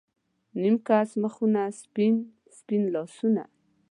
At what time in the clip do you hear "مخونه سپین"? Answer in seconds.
1.21-2.15